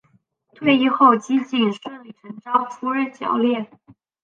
[0.55, 3.69] 退役后基瑾顺理成章出任教练。